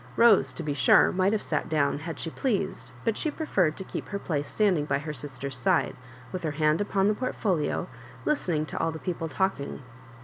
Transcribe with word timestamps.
Rose, 0.15 0.51
to 0.53 0.63
be 0.63 0.73
sure, 0.73 1.11
might 1.11 1.31
have 1.31 1.43
sat 1.43 1.69
down 1.69 1.99
had 1.99 2.17
she 2.19 2.31
pleased, 2.31 2.89
but 3.05 3.15
she 3.15 3.29
preferred 3.29 3.77
to 3.77 3.83
keep 3.83 4.07
her 4.09 4.17
place 4.17 4.47
standing 4.47 4.85
by 4.85 4.97
her 4.97 5.13
sister's 5.13 5.55
side, 5.55 5.95
with 6.31 6.41
her 6.41 6.49
hand 6.57 6.81
upon 6.81 7.07
the 7.07 7.13
portfolio, 7.13 7.87
listening 8.25 8.65
to 8.65 8.79
all. 8.79 8.91
the 8.91 8.97
people 8.97 9.29
talking. 9.29 9.83